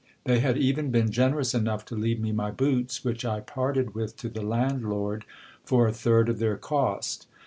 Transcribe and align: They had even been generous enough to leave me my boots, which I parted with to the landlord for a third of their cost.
They 0.23 0.39
had 0.39 0.57
even 0.57 0.89
been 0.89 1.11
generous 1.11 1.53
enough 1.53 1.85
to 1.85 1.95
leave 1.95 2.19
me 2.19 2.31
my 2.31 2.49
boots, 2.49 3.05
which 3.05 3.23
I 3.23 3.39
parted 3.39 3.93
with 3.93 4.17
to 4.17 4.29
the 4.29 4.41
landlord 4.41 5.25
for 5.63 5.87
a 5.87 5.93
third 5.93 6.27
of 6.27 6.39
their 6.39 6.57
cost. 6.57 7.27